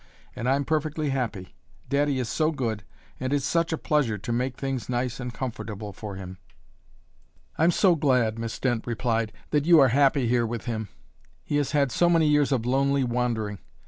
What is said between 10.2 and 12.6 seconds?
here with him. He has had so many years